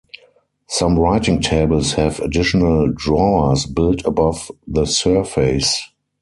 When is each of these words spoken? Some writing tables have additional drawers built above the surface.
Some 0.65 0.97
writing 0.97 1.41
tables 1.41 1.93
have 1.93 2.19
additional 2.21 2.91
drawers 2.91 3.67
built 3.67 4.03
above 4.03 4.49
the 4.65 4.87
surface. 4.87 5.91